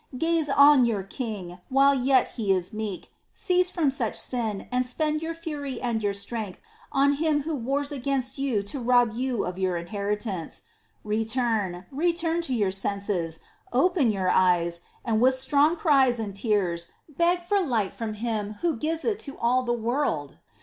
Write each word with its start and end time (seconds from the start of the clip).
Gaze 0.17 0.49
on 0.49 0.87
your 0.87 1.03
King, 1.03 1.59
while 1.69 1.93
yet 1.93 2.29
He 2.29 2.51
is 2.51 2.73
meek; 2.73 3.11
cease 3.35 3.69
from 3.69 3.91
such 3.91 4.19
sin 4.19 4.67
and 4.71 4.83
spend 4.83 5.21
your 5.21 5.35
fury 5.35 5.79
and 5.79 6.01
your 6.01 6.15
strength 6.15 6.57
on 6.91 7.13
him 7.13 7.43
who 7.43 7.53
wars 7.55 7.91
against 7.91 8.39
you 8.39 8.63
to 8.63 8.79
rob 8.79 9.13
you 9.13 9.45
of 9.45 9.59
your 9.59 9.77
inheritance. 9.77 10.63
Return, 11.03 11.85
return 11.91 12.41
to 12.41 12.53
your 12.55 12.71
senses, 12.71 13.41
open 13.71 14.09
your 14.09 14.31
eyes, 14.31 14.79
and 15.05 15.21
with 15.21 15.35
strong 15.37 15.75
cries 15.75 16.19
and 16.19 16.35
tears 16.35 16.87
beg 17.07 17.37
for 17.37 17.61
light 17.61 17.93
from 17.93 18.15
Him 18.15 18.53
Who 18.61 18.77
gives 18.77 19.05
it 19.05 19.19
to 19.19 19.37
all 19.37 19.61
the 19.61 19.71
world. 19.71 20.39